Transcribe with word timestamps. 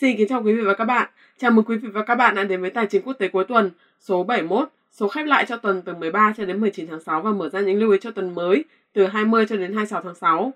Xin 0.00 0.16
kính 0.16 0.28
chào 0.28 0.42
quý 0.42 0.54
vị 0.54 0.62
và 0.62 0.74
các 0.74 0.84
bạn. 0.84 1.08
Chào 1.38 1.50
mừng 1.50 1.64
quý 1.64 1.76
vị 1.76 1.88
và 1.88 2.02
các 2.02 2.14
bạn 2.14 2.34
đã 2.34 2.44
đến 2.44 2.60
với 2.60 2.70
Tài 2.70 2.86
chính 2.86 3.02
quốc 3.02 3.12
tế 3.12 3.28
cuối 3.28 3.44
tuần 3.44 3.70
số 4.00 4.24
71, 4.24 4.68
số 4.90 5.08
khép 5.08 5.26
lại 5.26 5.44
cho 5.48 5.56
tuần 5.56 5.82
từ 5.82 5.94
13 5.94 6.34
cho 6.36 6.44
đến 6.44 6.60
19 6.60 6.86
tháng 6.86 7.00
6 7.00 7.22
và 7.22 7.30
mở 7.30 7.48
ra 7.48 7.60
những 7.60 7.78
lưu 7.78 7.90
ý 7.90 7.98
cho 8.00 8.10
tuần 8.10 8.34
mới 8.34 8.64
từ 8.92 9.06
20 9.06 9.46
cho 9.48 9.56
đến 9.56 9.72
26 9.72 10.02
tháng 10.02 10.14
6. 10.14 10.52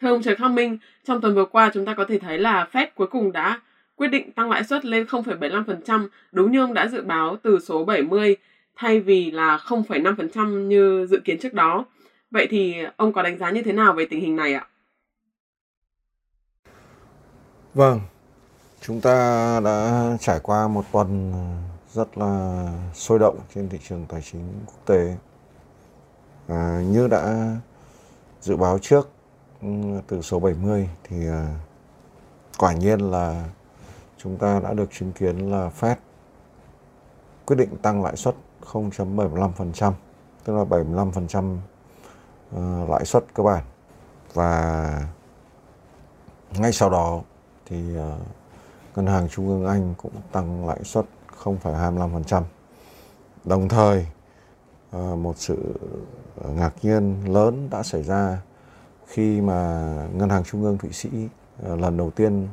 Thưa 0.00 0.08
ông 0.08 0.22
Trần 0.22 0.36
Khang 0.36 0.54
Minh, 0.54 0.78
trong 1.04 1.20
tuần 1.20 1.34
vừa 1.34 1.44
qua 1.44 1.70
chúng 1.74 1.84
ta 1.84 1.94
có 1.94 2.04
thể 2.04 2.18
thấy 2.18 2.38
là 2.38 2.68
Fed 2.72 2.86
cuối 2.94 3.06
cùng 3.06 3.32
đã 3.32 3.60
quyết 3.96 4.08
định 4.08 4.32
tăng 4.32 4.50
lãi 4.50 4.64
suất 4.64 4.84
lên 4.84 5.04
0,75% 5.04 6.08
đúng 6.32 6.52
như 6.52 6.60
ông 6.60 6.74
đã 6.74 6.88
dự 6.88 7.02
báo 7.02 7.36
từ 7.42 7.58
số 7.60 7.84
70 7.84 8.36
thay 8.76 9.00
vì 9.00 9.30
là 9.30 9.56
0,5% 9.56 10.66
như 10.66 11.06
dự 11.10 11.20
kiến 11.24 11.38
trước 11.38 11.54
đó. 11.54 11.84
Vậy 12.30 12.46
thì 12.50 12.74
ông 12.96 13.12
có 13.12 13.22
đánh 13.22 13.38
giá 13.38 13.50
như 13.50 13.62
thế 13.62 13.72
nào 13.72 13.92
về 13.92 14.06
tình 14.06 14.20
hình 14.20 14.36
này 14.36 14.54
ạ? 14.54 14.66
Vâng, 17.74 18.00
chúng 18.80 19.00
ta 19.00 19.60
đã 19.60 20.16
trải 20.20 20.40
qua 20.40 20.68
một 20.68 20.84
tuần 20.92 21.32
rất 21.92 22.18
là 22.18 22.62
sôi 22.94 23.18
động 23.18 23.38
trên 23.54 23.68
thị 23.68 23.78
trường 23.88 24.06
tài 24.08 24.22
chính 24.22 24.64
quốc 24.66 24.78
tế. 24.86 25.16
À, 26.48 26.82
như 26.86 27.08
đã 27.08 27.52
dự 28.40 28.56
báo 28.56 28.78
trước 28.78 29.10
ừ, 29.62 29.68
từ 30.06 30.22
số 30.22 30.40
70 30.40 30.88
thì 31.04 31.28
à, 31.28 31.46
quả 32.58 32.72
nhiên 32.72 33.00
là 33.00 33.44
chúng 34.16 34.36
ta 34.36 34.60
đã 34.60 34.74
được 34.74 34.90
chứng 34.98 35.12
kiến 35.12 35.50
là 35.50 35.70
Fed 35.80 35.96
quyết 37.46 37.56
định 37.56 37.76
tăng 37.82 38.04
lãi 38.04 38.16
suất 38.16 38.34
0.75%, 38.72 39.92
tức 40.44 40.56
là 40.56 40.64
75% 40.64 41.56
à, 41.56 41.62
ờ, 42.56 42.86
lãi 42.88 43.04
suất 43.04 43.24
cơ 43.34 43.42
bản 43.42 43.64
và 44.34 45.02
ngay 46.58 46.72
sau 46.72 46.90
đó 46.90 47.20
thì 47.68 47.76
uh, 47.98 48.96
ngân 48.96 49.06
hàng 49.06 49.28
trung 49.28 49.48
ương 49.48 49.66
Anh 49.66 49.94
cũng 49.96 50.12
tăng 50.32 50.66
lãi 50.66 50.84
suất 50.84 51.04
0,25%. 51.44 52.42
Đồng 53.44 53.68
thời 53.68 54.06
uh, 54.96 55.18
một 55.18 55.38
sự 55.38 55.74
ờ, 56.36 56.50
ngạc 56.50 56.74
nhiên 56.82 57.34
lớn 57.34 57.68
đã 57.70 57.82
xảy 57.82 58.02
ra 58.02 58.42
khi 59.06 59.40
mà 59.40 59.92
ngân 60.14 60.28
hàng 60.28 60.44
trung 60.44 60.62
ương 60.62 60.78
Thụy 60.78 60.92
Sĩ 60.92 61.08
uh, 61.72 61.80
lần 61.80 61.96
đầu 61.96 62.10
tiên 62.10 62.48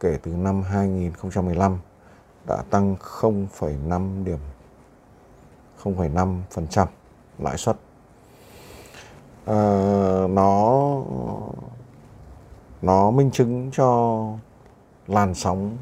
kể 0.00 0.18
từ 0.22 0.30
năm 0.30 0.62
2015 0.62 1.78
đã 2.46 2.62
tăng 2.70 2.96
0,5 3.20 4.24
điểm 4.24 4.38
0,5% 5.82 6.86
lãi 7.38 7.56
suất. 7.56 7.76
À, 9.46 9.54
nó 10.30 11.02
nó 12.82 13.10
minh 13.10 13.30
chứng 13.30 13.70
cho 13.72 14.22
làn 15.08 15.34
sóng 15.34 15.76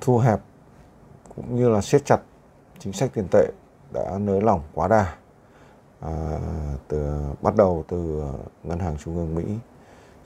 thu 0.00 0.18
hẹp 0.18 0.40
cũng 1.36 1.56
như 1.56 1.68
là 1.68 1.80
siết 1.80 2.04
chặt 2.04 2.20
chính 2.78 2.92
sách 2.92 3.10
tiền 3.14 3.28
tệ 3.30 3.52
đã 3.92 4.18
nới 4.18 4.40
lỏng 4.40 4.62
quá 4.74 4.88
đà 4.88 5.14
à, 6.00 6.38
từ 6.88 7.22
bắt 7.42 7.56
đầu 7.56 7.84
từ 7.88 8.24
ngân 8.62 8.78
hàng 8.78 8.96
trung 8.98 9.16
ương 9.16 9.34
Mỹ 9.34 9.58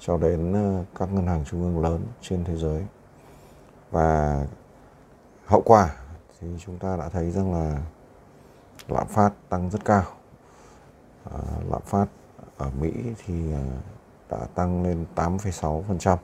cho 0.01 0.17
đến 0.19 0.53
ờ, 0.53 0.85
các 0.98 1.12
ngân 1.12 1.27
hàng 1.27 1.45
trung 1.45 1.62
ương 1.62 1.83
lớn 1.83 2.07
trên 2.23 2.45
thế 2.45 2.57
giới. 2.57 2.87
Và 3.91 4.47
hậu 5.47 5.61
quả 5.61 5.95
thì 6.41 6.48
chúng 6.67 6.79
ta 6.79 6.97
đã 6.97 7.09
thấy 7.09 7.31
rằng 7.31 7.55
là 7.55 7.83
lạm 8.89 9.07
phát 9.07 9.31
tăng 9.48 9.70
rất 9.70 9.85
cao. 9.85 10.05
À, 11.25 11.39
lạm 11.70 11.83
phát 11.83 12.07
ở 12.57 12.70
Mỹ 12.81 12.92
thì 13.27 13.53
ờ, 13.53 13.65
đã 14.31 14.47
tăng 14.55 14.83
lên 14.83 15.05
8,6% 15.17 16.17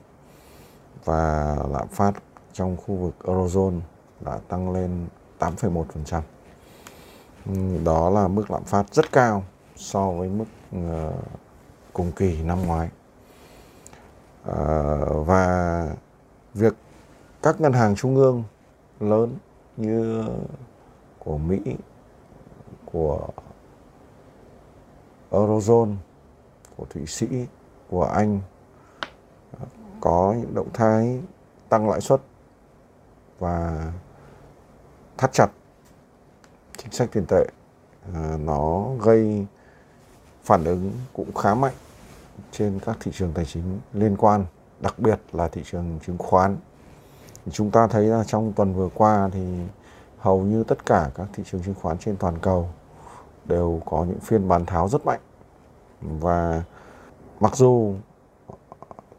và 1.05 1.57
lạm 1.71 1.89
phát 1.89 2.13
trong 2.53 2.77
khu 2.77 2.95
vực 2.95 3.15
Eurozone 3.25 3.81
đã 4.21 4.39
tăng 4.49 4.73
lên 4.73 5.07
8,1%. 5.39 6.23
Đó 7.85 8.11
là 8.11 8.29
mức 8.29 8.51
lạm 8.51 8.65
phát 8.65 8.95
rất 8.95 9.13
cao 9.13 9.45
so 9.77 10.11
với 10.11 10.29
mức 10.29 10.45
ờ, 10.73 11.13
cùng 11.93 12.13
kỳ 12.13 12.43
năm 12.43 12.67
ngoái. 12.67 12.89
Ờ, 14.45 15.05
và 15.23 15.89
việc 16.55 16.75
các 17.43 17.61
ngân 17.61 17.73
hàng 17.73 17.97
trung 17.97 18.17
ương 18.17 18.45
lớn 19.01 19.37
như 19.77 20.25
của 21.19 21.39
Mỹ, 21.39 21.61
của 22.85 23.29
Eurozone, 25.31 25.95
của 26.77 26.85
Thụy 26.91 27.07
Sĩ, 27.07 27.27
của 27.91 28.05
Anh 28.05 28.41
có 30.05 30.35
những 30.39 30.55
động 30.55 30.69
thái 30.73 31.21
tăng 31.69 31.91
lãi 31.91 32.01
suất 32.01 32.21
và 33.39 33.93
thắt 35.19 35.33
chặt 35.33 35.49
chính 36.77 36.93
sách 36.93 37.09
tiền 37.13 37.25
tệ 37.29 37.47
à, 38.15 38.37
nó 38.41 38.87
gây 39.03 39.47
phản 40.43 40.65
ứng 40.65 40.93
cũng 41.13 41.35
khá 41.35 41.55
mạnh 41.55 41.73
trên 42.53 42.79
các 42.87 42.97
thị 43.01 43.11
trường 43.15 43.33
tài 43.33 43.45
chính 43.45 43.81
liên 43.93 44.17
quan 44.17 44.45
đặc 44.81 44.99
biệt 44.99 45.21
là 45.33 45.49
thị 45.49 45.63
trường 45.71 45.99
chứng 46.07 46.19
khoán. 46.19 46.57
Chúng 47.51 47.71
ta 47.71 47.87
thấy 47.87 48.07
là 48.07 48.25
trong 48.25 48.53
tuần 48.53 48.75
vừa 48.75 48.89
qua 48.95 49.31
thì 49.33 49.59
hầu 50.19 50.43
như 50.43 50.65
tất 50.65 50.87
cả 50.87 51.11
các 51.15 51.27
thị 51.33 51.43
trường 51.51 51.63
chứng 51.63 51.75
khoán 51.75 51.99
trên 51.99 52.17
toàn 52.17 52.39
cầu 52.39 52.69
đều 53.45 53.81
có 53.85 54.05
những 54.05 54.21
phiên 54.21 54.49
bán 54.49 54.67
tháo 54.67 54.89
rất 54.89 55.07
mạnh. 55.07 55.21
Và 56.01 56.63
mặc 57.41 57.57
dù 57.57 57.95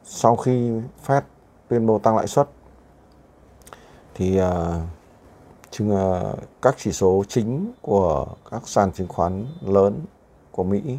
sau 0.05 0.35
khi 0.35 0.71
Fed 1.05 1.21
tuyên 1.67 1.85
bố 1.85 1.99
tăng 1.99 2.17
lãi 2.17 2.27
suất 2.27 2.49
thì 4.15 4.41
uh, 4.41 4.45
chứng, 5.71 5.91
uh, 5.91 6.39
các 6.61 6.75
chỉ 6.77 6.91
số 6.91 7.23
chính 7.27 7.71
của 7.81 8.25
các 8.51 8.67
sàn 8.67 8.91
chứng 8.91 9.07
khoán 9.07 9.45
lớn 9.61 10.05
của 10.51 10.63
Mỹ 10.63 10.97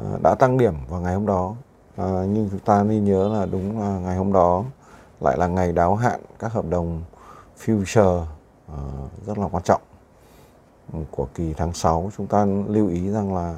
uh, 0.00 0.22
đã 0.22 0.34
tăng 0.34 0.58
điểm 0.58 0.74
vào 0.88 1.00
ngày 1.00 1.14
hôm 1.14 1.26
đó. 1.26 1.54
Uh, 2.02 2.28
nhưng 2.28 2.48
chúng 2.50 2.60
ta 2.60 2.82
nên 2.82 3.04
nhớ 3.04 3.28
là 3.28 3.46
đúng 3.46 3.80
là 3.80 3.98
ngày 3.98 4.16
hôm 4.16 4.32
đó 4.32 4.64
lại 5.20 5.36
là 5.38 5.46
ngày 5.46 5.72
đáo 5.72 5.94
hạn 5.94 6.20
các 6.38 6.52
hợp 6.52 6.64
đồng 6.68 7.02
future 7.64 8.22
uh, 8.72 9.26
rất 9.26 9.38
là 9.38 9.48
quan 9.52 9.62
trọng 9.62 9.80
ừ, 10.92 10.98
của 11.10 11.28
kỳ 11.34 11.54
tháng 11.54 11.72
6. 11.72 12.10
Chúng 12.16 12.26
ta 12.26 12.46
lưu 12.68 12.88
ý 12.88 13.10
rằng 13.10 13.34
là 13.34 13.56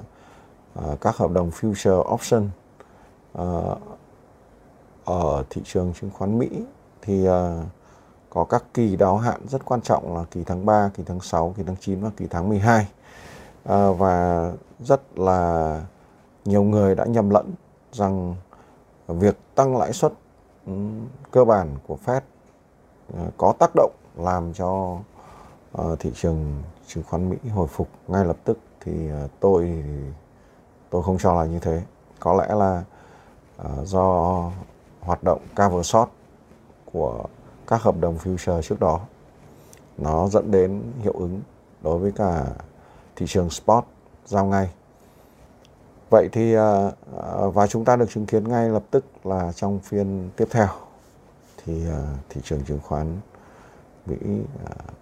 uh, 0.79 1.01
các 1.01 1.17
hợp 1.17 1.31
đồng 1.31 1.51
future 1.51 2.15
option 2.15 2.51
uh, 3.39 3.79
ở 5.09 5.45
thị 5.51 5.63
trường 5.65 5.93
chứng 6.01 6.11
khoán 6.11 6.39
Mỹ 6.39 6.49
thì 7.03 7.25
ờ, 7.25 7.63
có 8.31 8.45
các 8.45 8.65
kỳ 8.75 8.97
đáo 8.97 9.17
hạn 9.17 9.41
rất 9.49 9.65
quan 9.65 9.81
trọng 9.81 10.17
là 10.17 10.25
kỳ 10.31 10.45
tháng 10.45 10.67
3, 10.67 10.91
kỳ 10.95 11.03
tháng 11.07 11.21
6, 11.21 11.55
kỳ 11.57 11.63
tháng 11.67 11.77
9 11.81 12.01
và 12.01 12.11
kỳ 12.17 12.27
tháng 12.31 12.49
12. 12.49 12.79
À, 12.79 12.87
ờ, 13.65 13.93
và 13.93 14.51
rất 14.81 15.19
là 15.19 15.83
nhiều 16.45 16.63
người 16.63 16.95
đã 16.95 17.05
nhầm 17.05 17.31
lẫn 17.31 17.53
rằng 17.93 18.35
việc 19.09 19.37
tăng 19.55 19.77
lãi 19.77 19.93
suất 19.93 20.13
cơ 21.31 21.45
bản 21.45 21.69
của 21.87 21.99
Fed 22.05 22.21
ờ, 23.15 23.31
có 23.37 23.55
tác 23.59 23.71
động 23.75 23.93
làm 24.17 24.53
cho 24.53 24.99
thị 25.99 26.13
trường 26.15 26.63
chứng 26.87 27.05
khoán 27.05 27.31
Mỹ 27.31 27.37
hồi 27.55 27.69
phục 27.69 27.89
ngay 28.09 28.25
lập 28.25 28.37
tức 28.45 28.59
thì 28.81 28.93
tôi 29.41 29.85
tôi 30.91 31.03
không 31.03 31.19
cho 31.19 31.35
là 31.35 31.45
như 31.45 31.59
thế. 31.59 31.83
Có 32.21 32.35
lẽ 32.35 32.55
là 32.55 32.83
do 33.85 34.51
hoạt 35.09 35.25
động 35.25 35.41
cover 35.57 35.87
short 35.87 36.09
của 36.93 37.25
các 37.67 37.83
hợp 37.83 37.95
đồng 38.01 38.19
future 38.19 38.63
trước 38.63 38.81
đó. 38.81 39.01
Nó 39.99 40.29
dẫn 40.29 40.51
đến 40.51 40.83
hiệu 41.03 41.13
ứng 41.13 41.41
đối 41.83 41.99
với 41.99 42.13
cả 42.13 42.45
thị 43.17 43.27
trường 43.29 43.51
spot 43.51 43.85
giao 44.27 44.45
ngay. 44.45 44.71
Vậy 46.11 46.29
thì 46.33 46.55
à, 46.55 46.91
à, 47.19 47.47
và 47.55 47.67
chúng 47.67 47.85
ta 47.85 47.97
được 47.97 48.11
chứng 48.11 48.27
kiến 48.27 48.49
ngay 48.49 48.69
lập 48.69 48.83
tức 48.91 49.05
là 49.25 49.53
trong 49.53 49.79
phiên 49.79 50.31
tiếp 50.37 50.49
theo 50.51 50.69
thì 51.65 51.89
à, 51.89 52.01
thị 52.29 52.41
trường 52.45 52.65
chứng 52.65 52.81
khoán 52.83 53.17
Mỹ 54.07 54.17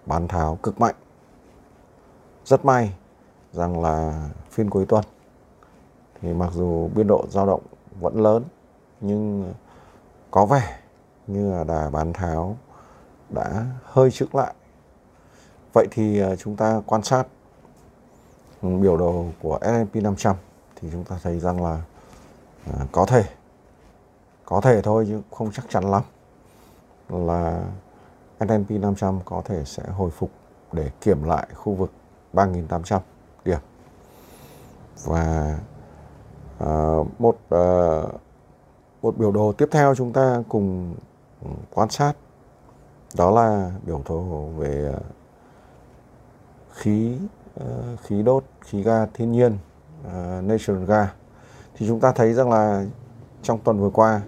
bán 0.05 0.27
tháo 0.27 0.57
cực 0.63 0.79
mạnh. 0.79 0.95
Rất 2.45 2.65
may 2.65 2.93
rằng 3.53 3.81
là 3.81 4.27
phiên 4.51 4.69
cuối 4.69 4.85
tuần 4.85 5.03
thì 6.21 6.33
mặc 6.33 6.49
dù 6.53 6.89
biên 6.95 7.07
độ 7.07 7.25
dao 7.29 7.45
động 7.45 7.61
vẫn 7.99 8.21
lớn 8.23 8.43
nhưng 9.01 9.53
có 10.31 10.45
vẻ 10.45 10.79
như 11.27 11.51
là 11.51 11.63
đà 11.63 11.89
bán 11.89 12.13
tháo 12.13 12.57
đã 13.29 13.65
hơi 13.83 14.11
chững 14.11 14.35
lại. 14.35 14.53
Vậy 15.73 15.87
thì 15.91 16.19
ờ, 16.19 16.35
chúng 16.35 16.55
ta 16.55 16.81
quan 16.85 17.03
sát 17.03 17.27
biểu 18.61 18.97
đồ 18.97 19.25
của 19.41 19.59
S&P 19.61 19.95
500 19.95 20.35
thì 20.75 20.89
chúng 20.91 21.03
ta 21.03 21.19
thấy 21.23 21.39
rằng 21.39 21.63
là 21.63 21.81
à, 22.65 22.85
có 22.91 23.05
thể 23.05 23.23
có 24.45 24.61
thể 24.61 24.81
thôi 24.81 25.05
chứ 25.07 25.21
không 25.31 25.51
chắc 25.51 25.65
chắn 25.69 25.91
lắm 25.91 26.03
là 27.09 27.63
S&P 28.39 28.71
500 28.71 29.19
có 29.25 29.41
thể 29.45 29.65
sẽ 29.65 29.83
hồi 29.87 30.11
phục 30.11 30.31
để 30.71 30.91
kiểm 31.01 31.23
lại 31.23 31.47
khu 31.55 31.73
vực 31.73 31.91
3.800 32.33 32.99
điểm 33.45 33.59
và 35.03 35.57
uh, 36.63 37.07
một 37.19 37.37
uh, 37.55 38.21
một 39.01 39.17
biểu 39.17 39.31
đồ 39.31 39.51
tiếp 39.51 39.69
theo 39.71 39.95
chúng 39.95 40.13
ta 40.13 40.43
cùng 40.49 40.95
ừ, 41.43 41.49
quan 41.73 41.89
sát, 41.89 42.13
đó 43.17 43.31
là 43.31 43.71
biểu 43.85 44.01
đồ 44.09 44.49
về 44.57 44.91
ờ, 44.93 44.99
khí 46.73 47.17
ờ, 47.55 47.95
khí 48.03 48.23
đốt, 48.23 48.43
khí 48.61 48.83
ga 48.83 49.05
thiên 49.05 49.31
nhiên 49.31 49.57
ờ, 50.03 50.41
natural 50.41 50.85
gas 50.85 51.09
thì 51.75 51.87
chúng 51.87 51.99
ta 51.99 52.11
thấy 52.11 52.33
rằng 52.33 52.49
là 52.49 52.85
trong 53.41 53.59
tuần 53.59 53.79
vừa 53.79 53.89
qua 53.89 54.21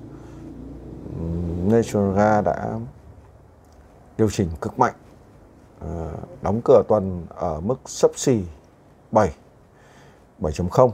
ừ, 1.19 1.25
natural 1.65 2.15
gas 2.15 2.45
đã 2.45 2.79
điều 4.17 4.29
chỉnh 4.29 4.49
cực 4.61 4.79
mạnh 4.79 4.93
đóng 6.41 6.61
cửa 6.65 6.83
tuần 6.87 7.25
ở 7.29 7.59
mức 7.59 7.75
sấp 7.85 8.11
xỉ 8.15 8.43
7 9.11 9.33
7.0 10.39 10.91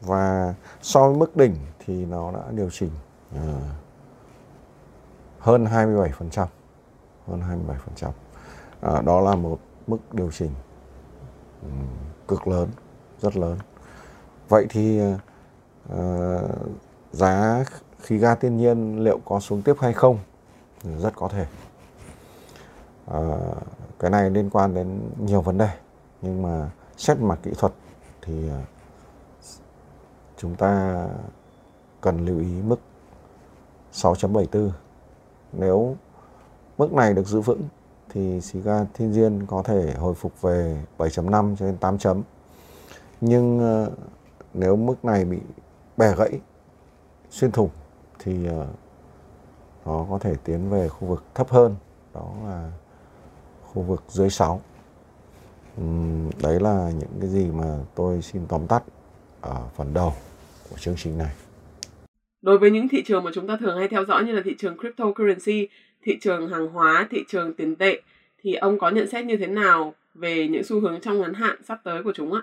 và 0.00 0.54
so 0.82 1.08
với 1.08 1.16
mức 1.16 1.36
đỉnh 1.36 1.54
thì 1.86 2.04
nó 2.04 2.32
đã 2.32 2.40
điều 2.50 2.70
chỉnh 2.70 2.90
Ờ. 3.34 3.60
hơn 5.38 5.64
27% 5.64 6.46
hơn 7.26 7.40
27%. 7.40 8.12
À, 8.80 8.90
ờ, 8.90 9.02
đó 9.02 9.20
là 9.20 9.34
một 9.34 9.58
mức 9.86 9.98
điều 10.12 10.30
chỉnh 10.32 10.50
cực 12.28 12.48
lớn, 12.48 12.68
rất 13.20 13.36
lớn. 13.36 13.58
Vậy 14.48 14.66
thì 14.70 15.00
à, 15.90 16.38
giá 17.12 17.64
khí 18.00 18.18
ga 18.18 18.34
thiên 18.34 18.56
nhiên 18.56 19.04
liệu 19.04 19.18
có 19.24 19.40
xuống 19.40 19.62
tiếp 19.62 19.74
hay 19.80 19.92
không? 19.92 20.18
Ừ, 20.84 20.90
rất 20.98 21.12
có 21.16 21.28
thể. 21.28 21.46
À, 23.06 23.20
cái 23.98 24.10
này 24.10 24.30
liên 24.30 24.50
quan 24.50 24.74
đến 24.74 25.10
nhiều 25.18 25.40
vấn 25.42 25.58
đề 25.58 25.68
nhưng 26.22 26.42
mà 26.42 26.70
xét 26.96 27.18
mặt 27.18 27.38
kỹ 27.42 27.50
thuật 27.58 27.72
thì 28.22 28.50
chúng 30.36 30.54
ta 30.54 31.04
cần 32.00 32.26
lưu 32.26 32.38
ý 32.38 32.62
mức 32.62 32.80
6.74 33.96 34.70
nếu 35.52 35.96
mức 36.78 36.92
này 36.92 37.14
được 37.14 37.26
giữ 37.26 37.40
vững 37.40 37.62
thì 38.08 38.40
xì 38.40 38.60
ga 38.60 38.84
thiên 38.94 39.12
nhiên 39.12 39.46
có 39.46 39.62
thể 39.62 39.94
hồi 39.94 40.14
phục 40.14 40.42
về 40.42 40.82
7.5 40.98 41.56
cho 41.56 41.66
đến 41.66 41.76
8 41.76 41.98
chấm. 41.98 42.22
Nhưng 43.20 43.58
ờ, 43.58 43.90
nếu 44.54 44.76
mức 44.76 45.04
này 45.04 45.24
bị 45.24 45.38
bẻ 45.96 46.14
gãy, 46.16 46.40
xuyên 47.30 47.52
thủng 47.52 47.70
thì 48.18 48.46
ờ, 48.46 48.66
nó 49.84 50.06
có 50.10 50.18
thể 50.18 50.34
tiến 50.44 50.70
về 50.70 50.88
khu 50.88 51.08
vực 51.08 51.24
thấp 51.34 51.50
hơn, 51.50 51.76
đó 52.14 52.30
là 52.44 52.72
khu 53.72 53.82
vực 53.82 54.02
dưới 54.08 54.30
6. 54.30 54.60
Đấy 56.42 56.60
là 56.60 56.90
những 56.90 57.20
cái 57.20 57.28
gì 57.30 57.50
mà 57.50 57.78
tôi 57.94 58.22
xin 58.22 58.46
tóm 58.46 58.66
tắt 58.66 58.82
ở 59.40 59.62
phần 59.76 59.94
đầu 59.94 60.12
của 60.70 60.76
chương 60.78 60.94
trình 60.98 61.18
này. 61.18 61.45
Đối 62.46 62.58
với 62.58 62.70
những 62.70 62.88
thị 62.88 63.02
trường 63.06 63.24
mà 63.24 63.30
chúng 63.34 63.46
ta 63.46 63.56
thường 63.56 63.78
hay 63.78 63.88
theo 63.88 64.04
dõi 64.04 64.24
như 64.24 64.32
là 64.32 64.42
thị 64.44 64.54
trường 64.58 64.78
cryptocurrency 64.78 65.68
thị 66.02 66.18
trường 66.20 66.48
hàng 66.48 66.68
hóa, 66.68 67.08
thị 67.10 67.24
trường 67.28 67.54
tiền 67.54 67.76
tệ 67.76 68.00
thì 68.42 68.54
ông 68.54 68.78
có 68.78 68.90
nhận 68.90 69.10
xét 69.10 69.24
như 69.24 69.36
thế 69.36 69.46
nào 69.46 69.94
về 70.14 70.48
những 70.48 70.64
xu 70.64 70.80
hướng 70.80 71.00
trong 71.00 71.20
ngắn 71.20 71.34
hạn 71.34 71.56
sắp 71.68 71.80
tới 71.84 72.02
của 72.02 72.12
chúng 72.14 72.32
ạ? 72.32 72.40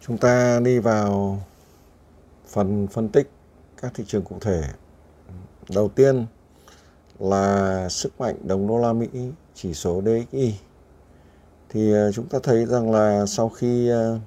Chúng 0.00 0.18
ta 0.18 0.60
đi 0.64 0.78
vào 0.78 1.38
phần 2.48 2.86
phân 2.86 3.08
tích 3.08 3.30
các 3.82 3.92
thị 3.94 4.04
trường 4.06 4.22
cụ 4.22 4.38
thể. 4.40 4.62
Đầu 5.74 5.88
tiên 5.88 6.26
là 7.18 7.88
sức 7.88 8.20
mạnh 8.20 8.34
đồng 8.44 8.68
đô 8.68 8.78
la 8.78 8.92
Mỹ 8.92 9.08
chỉ 9.54 9.74
số 9.74 10.02
DXY. 10.04 10.54
Thì 11.68 11.92
ờ, 11.92 12.12
chúng 12.12 12.26
ta 12.26 12.38
thấy 12.42 12.66
rằng 12.66 12.92
là 12.92 13.26
sau 13.26 13.48
khi 13.48 13.88
ờ, 13.88 14.18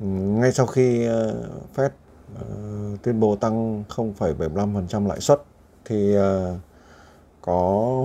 ngay 0.00 0.52
sau 0.52 0.66
khi 0.66 1.06
ờ, 1.06 1.48
Fed 1.76 1.90
Ờ, 2.40 2.46
tuyên 3.02 3.20
bố 3.20 3.36
tăng 3.36 3.84
0,75% 3.88 5.06
lãi 5.06 5.20
suất 5.20 5.42
thì 5.84 6.18
uh, 6.18 6.22
có 7.40 7.56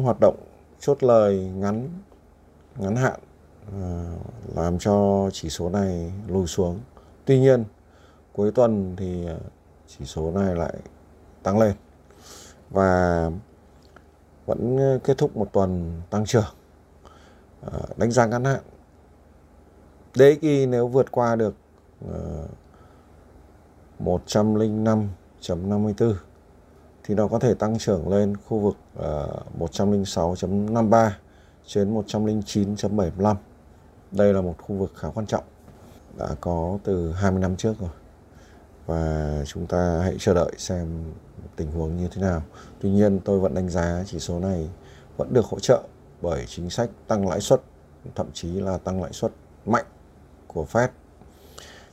hoạt 0.03 0.17
động 0.21 0.35
chốt 0.79 1.03
lời 1.03 1.51
ngắn 1.55 1.89
ngắn 2.75 2.95
hạn 2.95 3.19
uh, 3.67 4.55
làm 4.55 4.79
cho 4.79 5.29
chỉ 5.33 5.49
số 5.49 5.69
này 5.69 6.13
lùi 6.27 6.47
xuống. 6.47 6.79
Tuy 7.25 7.39
nhiên 7.39 7.63
cuối 8.33 8.51
tuần 8.51 8.95
thì 8.97 9.27
chỉ 9.87 10.05
số 10.05 10.31
này 10.31 10.55
lại 10.55 10.73
tăng 11.43 11.59
lên 11.59 11.73
và 12.69 13.31
vẫn 14.45 14.77
kết 15.03 15.17
thúc 15.17 15.37
một 15.37 15.53
tuần 15.53 16.01
tăng 16.09 16.25
trưởng. 16.25 16.53
Uh, 17.67 17.97
đánh 17.97 18.11
giá 18.11 18.25
ngắn 18.25 18.43
hạn 18.43 18.61
DXY 20.13 20.65
nếu 20.65 20.87
vượt 20.87 21.11
qua 21.11 21.35
được 21.35 21.55
uh, 22.05 22.49
105.54 23.99 26.13
thì 27.03 27.15
nó 27.15 27.27
có 27.27 27.39
thể 27.39 27.53
tăng 27.53 27.77
trưởng 27.77 28.09
lên 28.09 28.37
khu 28.37 28.59
vực 28.59 28.75
ờ, 28.95 29.41
uh, 29.63 29.71
106.53 29.71 31.09
trên 31.65 32.01
109.75. 32.01 33.35
Đây 34.11 34.33
là 34.33 34.41
một 34.41 34.55
khu 34.57 34.75
vực 34.75 34.91
khá 34.95 35.07
quan 35.13 35.25
trọng 35.25 35.43
đã 36.17 36.27
có 36.41 36.77
từ 36.83 37.11
20 37.11 37.41
năm 37.41 37.55
trước 37.55 37.73
rồi. 37.79 37.89
Và 38.85 39.43
chúng 39.45 39.67
ta 39.67 40.01
hãy 40.03 40.15
chờ 40.19 40.33
đợi 40.33 40.51
xem 40.57 41.13
tình 41.55 41.71
huống 41.71 41.97
như 41.97 42.07
thế 42.11 42.21
nào. 42.21 42.41
Tuy 42.81 42.89
nhiên 42.89 43.19
tôi 43.19 43.39
vẫn 43.39 43.53
đánh 43.53 43.69
giá 43.69 44.03
chỉ 44.05 44.19
số 44.19 44.39
này 44.39 44.69
vẫn 45.17 45.33
được 45.33 45.45
hỗ 45.45 45.59
trợ 45.59 45.83
bởi 46.21 46.45
chính 46.47 46.69
sách 46.69 46.89
tăng 47.07 47.29
lãi 47.29 47.41
suất, 47.41 47.61
thậm 48.15 48.27
chí 48.33 48.51
là 48.51 48.77
tăng 48.77 49.01
lãi 49.01 49.13
suất 49.13 49.31
mạnh 49.65 49.85
của 50.47 50.65
Fed. 50.71 50.87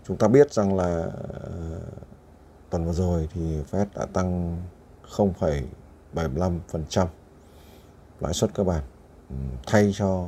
Chúng 0.07 0.17
ta 0.17 0.29
biết 0.29 0.53
rằng 0.53 0.77
là 0.77 1.07
uh, 1.07 1.83
tuần 2.71 2.85
vừa 2.85 2.93
rồi 2.93 3.29
thì 3.35 3.63
Fed 3.71 3.87
đã 3.95 4.07
tăng 4.13 4.63
0,75% 5.09 7.07
lãi 8.21 8.35
suất 8.35 8.55
cơ 8.55 8.65
bản 8.65 8.83
ừ, 9.31 9.37
thay 9.67 9.93
cho 9.95 10.27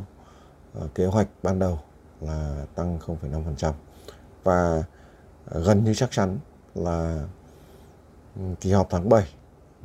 uh, 0.78 0.94
kế 0.94 1.06
hoạch 1.06 1.28
ban 1.42 1.58
đầu 1.58 1.78
là 2.20 2.64
tăng 2.74 2.98
0,5% 2.98 3.72
và 4.44 4.84
uh, 5.56 5.64
gần 5.64 5.84
như 5.84 5.94
chắc 5.94 6.10
chắn 6.10 6.38
là 6.74 7.26
ừ, 8.36 8.42
kỳ 8.60 8.72
họp 8.72 8.86
tháng 8.90 9.08
7 9.08 9.26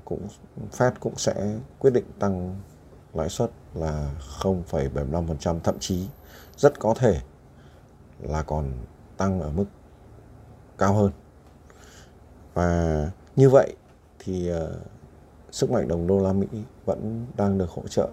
cũng 0.05 0.27
Fed 0.71 0.91
cũng 0.99 1.17
sẽ 1.17 1.55
quyết 1.79 1.93
định 1.93 2.05
tăng 2.19 2.59
lãi 3.13 3.29
suất 3.29 3.51
là 3.73 4.11
0,75% 4.41 5.59
thậm 5.59 5.79
chí 5.79 6.07
rất 6.57 6.79
có 6.79 6.93
thể 6.97 7.21
là 8.19 8.43
còn 8.43 8.71
tăng 9.17 9.41
ở 9.41 9.49
mức 9.49 9.65
cao 10.81 10.93
hơn 10.93 11.11
và 12.53 13.09
như 13.35 13.49
vậy 13.49 13.75
thì 14.19 14.51
uh, 14.51 14.57
sức 15.51 15.71
mạnh 15.71 15.87
đồng 15.87 16.07
đô 16.07 16.19
la 16.19 16.33
Mỹ 16.33 16.47
vẫn 16.85 17.25
đang 17.37 17.57
được 17.57 17.69
hỗ 17.69 17.87
trợ 17.87 18.09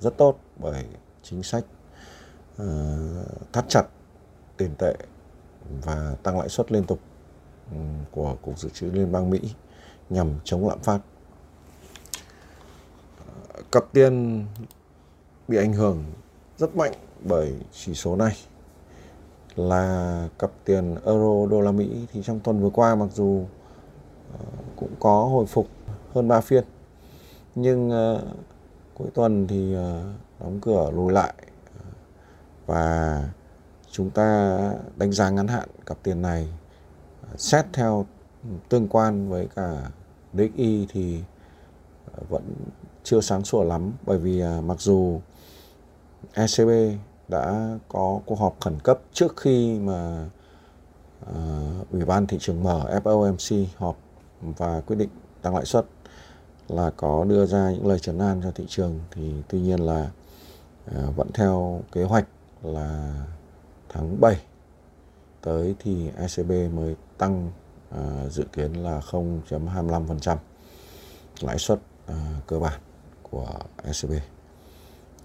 rất 0.00 0.16
tốt 0.16 0.38
bởi 0.56 0.84
chính 1.22 1.42
sách 1.42 1.64
uh, 2.62 2.66
thắt 3.52 3.64
chặt 3.68 3.82
tiền 4.56 4.74
tệ 4.78 4.94
và 5.82 6.14
tăng 6.22 6.38
lãi 6.38 6.48
suất 6.48 6.72
liên 6.72 6.84
tục 6.84 7.00
ừ, 7.70 7.76
của 8.10 8.36
cục 8.42 8.58
dự 8.58 8.68
trữ 8.68 8.86
liên 8.86 9.12
bang 9.12 9.30
Mỹ 9.30 9.40
nhằm 10.10 10.30
chống 10.44 10.68
lạm 10.68 10.78
phát. 10.78 11.00
Ờ, 13.48 13.62
cặp 13.72 13.84
tiền 13.92 14.46
bị 15.48 15.56
ảnh 15.56 15.72
hưởng 15.72 16.04
rất 16.58 16.76
mạnh 16.76 16.92
bởi 17.20 17.54
chỉ 17.72 17.94
số 17.94 18.16
này 18.16 18.36
là 19.68 20.28
cặp 20.38 20.50
tiền 20.64 20.94
euro 21.04 21.46
đô 21.50 21.60
la 21.60 21.72
Mỹ. 21.72 22.06
Thì 22.12 22.22
trong 22.22 22.40
tuần 22.40 22.62
vừa 22.62 22.70
qua 22.70 22.94
mặc 22.94 23.08
dù 23.14 23.44
ờ, 24.32 24.44
cũng 24.76 24.94
có 25.00 25.24
hồi 25.24 25.46
phục 25.46 25.66
hơn 26.14 26.28
3 26.28 26.40
phiên, 26.40 26.64
nhưng 27.54 27.90
ờ, 27.90 28.22
cuối 28.94 29.08
tuần 29.14 29.46
thì 29.46 29.74
ờ, 29.74 30.04
đóng 30.40 30.58
cửa 30.62 30.90
lùi 30.94 31.12
lại. 31.12 31.34
Và 32.66 33.24
chúng 33.90 34.10
ta 34.10 34.58
đánh 34.96 35.12
giá 35.12 35.30
ngắn 35.30 35.48
hạn 35.48 35.68
cặp 35.86 35.98
tiền 36.02 36.22
này 36.22 36.48
xét 37.36 37.66
theo 37.72 38.06
tương 38.68 38.88
quan 38.88 39.28
với 39.28 39.48
cả 39.56 39.90
DXY 40.32 40.86
thì 40.92 41.22
vẫn 42.28 42.42
chưa 43.04 43.20
sáng 43.20 43.44
sủa 43.44 43.64
lắm. 43.64 43.92
Bởi 44.06 44.18
vì 44.18 44.42
mặc 44.64 44.80
dù 44.80 45.20
ECB 46.34 46.70
đã 47.30 47.78
có 47.88 48.20
cuộc 48.26 48.38
họp 48.38 48.56
khẩn 48.60 48.80
cấp 48.80 49.00
trước 49.12 49.36
khi 49.36 49.78
mà 49.78 50.26
uh, 51.30 51.90
Ủy 51.92 52.04
ban 52.04 52.26
thị 52.26 52.38
trường 52.40 52.62
mở 52.62 53.00
FOMC 53.04 53.66
họp 53.76 53.96
và 54.40 54.80
quyết 54.80 54.96
định 54.96 55.08
tăng 55.42 55.54
lãi 55.54 55.64
suất 55.64 55.86
là 56.68 56.90
có 56.96 57.24
đưa 57.24 57.46
ra 57.46 57.70
những 57.70 57.86
lời 57.86 57.98
trấn 57.98 58.18
an 58.18 58.40
cho 58.44 58.50
thị 58.50 58.64
trường 58.68 59.00
thì 59.10 59.32
tuy 59.48 59.60
nhiên 59.60 59.80
là 59.80 60.10
uh, 60.90 61.16
vẫn 61.16 61.28
theo 61.34 61.80
kế 61.92 62.04
hoạch 62.04 62.26
là 62.62 63.14
tháng 63.88 64.20
7 64.20 64.40
tới 65.42 65.74
thì 65.78 66.10
ECB 66.16 66.50
mới 66.74 66.96
tăng 67.18 67.50
uh, 67.94 68.32
dự 68.32 68.44
kiến 68.52 68.72
là 68.72 69.00
0.25% 69.10 70.36
lãi 71.40 71.58
suất 71.58 71.78
uh, 72.10 72.16
cơ 72.46 72.58
bản 72.58 72.80
của 73.22 73.48
ECB. 73.84 74.12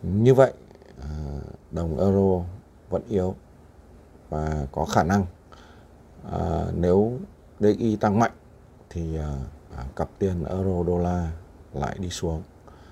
Như 0.03 0.33
vậy 0.33 0.53
Ờ, 1.01 1.07
đồng 1.71 1.99
euro 1.99 2.45
vẫn 2.89 3.01
yếu 3.09 3.35
và 4.29 4.67
có 4.71 4.85
khả 4.85 5.03
năng 5.03 5.25
à, 6.31 6.65
nếu 6.73 7.19
DI 7.59 7.95
tăng 7.95 8.19
mạnh 8.19 8.31
thì 8.89 9.15
ờ, 9.15 9.37
à, 9.77 9.85
cặp 9.95 10.09
tiền 10.19 10.43
euro 10.45 10.83
đô 10.83 10.97
la 10.97 11.31
lại 11.73 11.95
đi 11.99 12.09
xuống. 12.09 12.43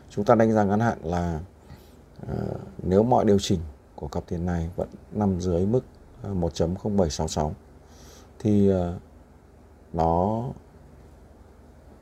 Chúng 0.09 0.25
ta 0.25 0.35
đánh 0.35 0.51
giá 0.51 0.63
ngắn 0.63 0.79
hạn 0.79 0.97
là 1.03 1.39
à, 2.27 2.35
nếu 2.83 3.03
mọi 3.03 3.25
điều 3.25 3.39
chỉnh 3.39 3.59
của 3.95 4.07
cặp 4.07 4.23
tiền 4.27 4.45
này 4.45 4.69
vẫn 4.75 4.87
nằm 5.11 5.41
dưới 5.41 5.65
mức 5.65 5.81
1.0766 6.23 7.51
thì 8.39 8.71
à, 8.71 8.93
nó 9.93 10.43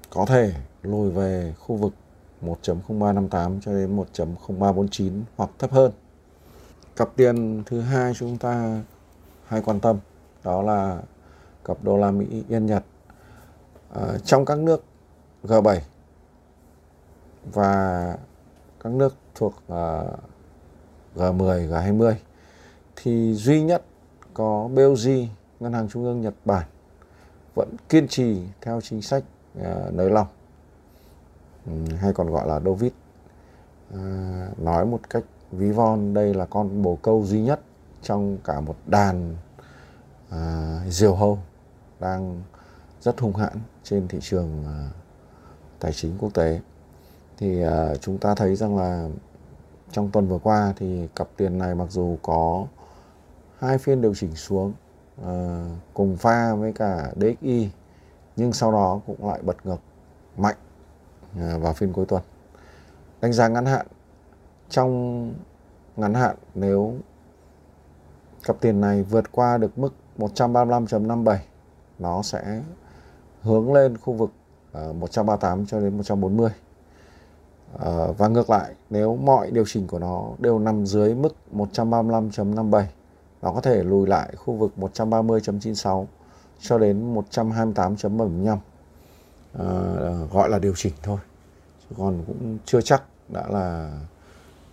có 0.09 0.25
thể 0.25 0.53
lùi 0.81 1.09
về 1.11 1.53
khu 1.59 1.75
vực 1.75 1.93
1.0358 2.41 3.59
cho 3.61 3.73
đến 3.73 3.97
1.0349 3.97 5.21
hoặc 5.37 5.49
thấp 5.59 5.71
hơn. 5.71 5.91
Cặp 6.95 7.09
tiền 7.15 7.63
thứ 7.65 7.81
hai 7.81 8.13
chúng 8.13 8.37
ta 8.37 8.81
hay 9.47 9.61
quan 9.61 9.79
tâm 9.79 9.97
đó 10.43 10.61
là 10.61 11.01
cặp 11.65 11.77
đô 11.83 11.97
la 11.97 12.11
Mỹ 12.11 12.43
Yên 12.49 12.65
Nhật. 12.65 12.83
À, 13.93 14.17
trong 14.25 14.45
các 14.45 14.59
nước 14.59 14.83
G7 15.43 15.79
và 17.53 18.17
các 18.83 18.91
nước 18.91 19.15
thuộc 19.35 19.53
à, 19.67 20.03
G10, 21.15 21.69
G20 21.69 22.13
thì 22.95 23.33
duy 23.33 23.63
nhất 23.63 23.83
có 24.33 24.69
BOJ, 24.73 25.27
Ngân 25.59 25.73
hàng 25.73 25.89
Trung 25.89 26.03
ương 26.03 26.21
Nhật 26.21 26.33
Bản 26.45 26.65
vẫn 27.55 27.75
kiên 27.89 28.07
trì 28.07 28.41
theo 28.61 28.81
chính 28.81 29.01
sách 29.01 29.23
à, 29.63 29.75
nới 29.91 30.09
lỏng 30.09 30.27
Ừ, 31.65 31.71
hay 31.97 32.13
còn 32.13 32.29
gọi 32.29 32.47
là 32.47 32.59
Dovit. 32.59 32.93
À, 33.93 34.47
nói 34.57 34.85
một 34.85 34.99
cách 35.09 35.23
ví 35.51 35.71
von, 35.71 36.13
đây 36.13 36.33
là 36.33 36.45
con 36.45 36.81
bồ 36.81 36.97
câu 37.01 37.23
duy 37.25 37.41
nhất 37.41 37.59
trong 38.01 38.37
cả 38.43 38.59
một 38.59 38.75
đàn 38.85 39.35
à, 40.29 40.79
diều 40.87 41.15
hâu 41.15 41.39
đang 41.99 42.41
rất 43.01 43.19
hung 43.19 43.35
hãn 43.35 43.57
trên 43.83 44.07
thị 44.07 44.17
trường 44.21 44.63
à, 44.65 44.89
tài 45.79 45.93
chính 45.93 46.17
quốc 46.19 46.33
tế 46.33 46.59
thì 47.37 47.63
chúng 48.01 48.17
ta 48.17 48.35
thấy 48.35 48.55
rằng 48.55 48.77
là 48.77 49.09
trong 49.91 50.11
tuần 50.11 50.27
vừa 50.27 50.37
qua 50.37 50.73
thì 50.77 51.07
cặp 51.15 51.27
tiền 51.37 51.57
này 51.57 51.75
mặc 51.75 51.87
dù 51.89 52.17
có 52.21 52.65
hai 53.59 53.77
phiên 53.77 54.01
điều 54.01 54.15
chỉnh 54.15 54.35
xuống 54.35 54.73
cùng 55.93 56.17
pha 56.17 56.55
với 56.55 56.73
cả 56.73 57.11
DXY 57.15 57.69
nhưng 58.35 58.53
sau 58.53 58.71
đó 58.71 59.01
cũng 59.07 59.27
lại 59.29 59.41
bật 59.41 59.65
ngược 59.65 59.79
mạnh 60.37 60.55
Ờ, 61.39 61.59
vào 61.59 61.73
phiên 61.73 61.93
cuối 61.93 62.05
tuần. 62.05 62.23
Đánh 63.21 63.33
giá 63.33 63.47
ngắn 63.47 63.65
hạn, 63.65 63.87
trong 64.69 65.33
ngắn 65.97 66.13
hạn 66.13 66.35
nếu 66.55 66.93
cặp 68.43 68.55
tiền 68.61 68.81
này 68.81 69.03
vượt 69.03 69.31
qua 69.31 69.57
được 69.57 69.77
mức 69.77 69.93
135.57 70.17 71.37
nó 71.99 72.21
sẽ 72.21 72.61
hướng 73.41 73.73
lên 73.73 73.97
khu 73.97 74.13
vực 74.13 74.31
ờ, 74.71 74.93
138 74.93 75.65
cho 75.65 75.79
đến 75.79 75.97
140 75.97 76.49
ờ, 77.73 78.13
và 78.13 78.27
ngược 78.27 78.49
lại, 78.49 78.73
nếu 78.89 79.15
mọi 79.15 79.51
điều 79.51 79.63
chỉnh 79.67 79.87
của 79.87 79.99
nó 79.99 80.29
đều 80.37 80.59
nằm 80.59 80.85
dưới 80.85 81.15
mức 81.15 81.35
135.57 81.53 82.83
nó 83.41 83.51
có 83.53 83.61
thể 83.61 83.83
lùi 83.83 84.07
lại 84.07 84.33
khu 84.35 84.53
vực 84.53 84.71
130.96 84.77 86.05
cho 86.59 86.77
đến 86.77 87.15
128.75 87.15 88.57
uh, 89.57 90.31
gọi 90.31 90.49
là 90.49 90.59
điều 90.59 90.73
chỉnh 90.75 90.93
thôi. 91.03 91.19
Chứ 91.81 91.95
còn 91.97 92.23
cũng 92.27 92.57
chưa 92.65 92.81
chắc 92.81 93.03
đã 93.29 93.47
là 93.49 93.99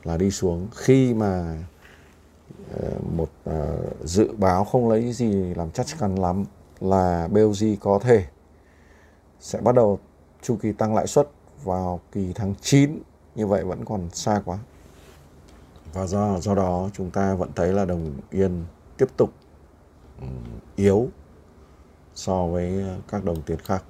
là 0.04 0.16
đi 0.16 0.30
xuống. 0.30 0.68
Khi 0.76 1.14
mà 1.14 1.62
ờ, 2.80 2.90
một 3.16 3.30
uh, 3.50 3.54
dự 4.04 4.32
báo 4.38 4.64
không 4.64 4.88
lấy 4.88 5.12
gì 5.12 5.54
làm 5.54 5.70
chắc 5.70 5.86
chắn 5.86 6.14
lắm 6.14 6.44
là 6.80 7.28
BOJ 7.32 7.76
có 7.80 7.98
thể 8.02 8.24
sẽ 9.40 9.60
bắt 9.60 9.74
đầu 9.74 9.98
chu 10.42 10.56
kỳ 10.56 10.72
tăng 10.72 10.94
lãi 10.94 11.06
suất 11.06 11.28
vào 11.64 12.00
kỳ 12.12 12.32
tháng 12.34 12.54
9 12.60 12.98
như 13.34 13.46
vậy 13.46 13.64
vẫn 13.64 13.84
còn 13.84 14.10
xa 14.12 14.42
quá. 14.44 14.58
Và 15.92 16.06
do 16.06 16.38
do 16.40 16.54
đó 16.54 16.90
chúng 16.92 17.10
ta 17.10 17.34
vẫn 17.34 17.50
thấy 17.56 17.72
là 17.72 17.84
đồng 17.84 18.12
yên 18.30 18.64
tiếp 18.96 19.06
tục 19.16 19.30
ừ, 20.20 20.26
yếu 20.76 21.08
so 22.14 22.46
với 22.46 22.84
các 23.08 23.24
đồng 23.24 23.42
tiền 23.42 23.58
khác. 23.58 23.84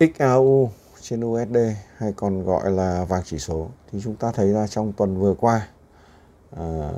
XAU 0.00 0.70
trên 1.00 1.20
USD 1.20 1.56
hay 1.96 2.12
còn 2.12 2.44
gọi 2.44 2.70
là 2.70 3.04
vàng 3.04 3.22
chỉ 3.24 3.38
số. 3.38 3.68
Thì 3.92 4.00
chúng 4.04 4.16
ta 4.16 4.32
thấy 4.32 4.46
là 4.46 4.66
trong 4.66 4.92
tuần 4.92 5.18
vừa 5.18 5.34
qua 5.34 5.68
à, 6.56 6.90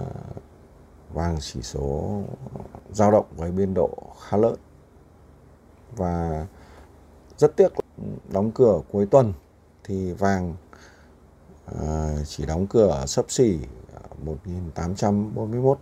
vàng 1.12 1.36
chỉ 1.40 1.62
số 1.62 2.20
dao 2.92 3.10
động 3.10 3.26
với 3.36 3.50
biên 3.50 3.74
độ 3.74 3.90
khá 4.20 4.36
lớn. 4.36 4.54
Và 5.96 6.46
rất 7.38 7.56
tiếc 7.56 7.72
đóng 8.28 8.50
cửa 8.50 8.80
cuối 8.92 9.06
tuần 9.06 9.32
thì 9.84 10.12
vàng 10.12 10.54
à, 11.80 12.14
chỉ 12.26 12.46
đóng 12.46 12.66
cửa 12.66 13.04
sấp 13.06 13.24
xỉ 13.28 13.58
1.841 14.24 15.74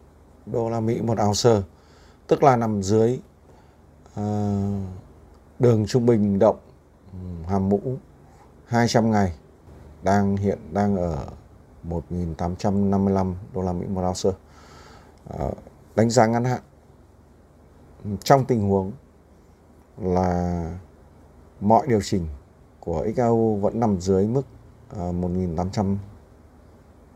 đô 0.46 0.70
la 0.70 0.80
Mỹ 0.80 1.02
một 1.02 1.18
ounce 1.26 1.66
tức 2.26 2.42
là 2.42 2.56
nằm 2.56 2.82
dưới 2.82 3.20
à, 4.14 4.24
đường 5.58 5.86
trung 5.86 6.06
bình 6.06 6.38
động 6.38 6.56
hàm 7.46 7.68
mũ 7.68 7.80
200 8.66 9.10
ngày 9.10 9.34
đang 10.02 10.36
hiện 10.36 10.58
đang 10.72 10.96
ở 10.96 11.26
1.855 11.88 13.34
đô 13.54 13.62
la 13.62 13.72
Mỹ 13.72 13.86
một 13.86 14.02
ounce. 14.06 14.38
À, 15.38 15.50
đánh 15.96 16.10
giá 16.10 16.26
ngắn 16.26 16.44
hạn 16.44 16.60
trong 18.24 18.44
tình 18.44 18.68
huống 18.68 18.92
là 19.98 20.70
mọi 21.60 21.86
điều 21.86 22.00
chỉnh 22.02 22.26
của 22.80 23.06
XAU 23.16 23.56
vẫn 23.56 23.80
nằm 23.80 24.00
dưới 24.00 24.26
mức 24.26 24.42
ờ, 24.90 25.08
uh, 25.08 25.14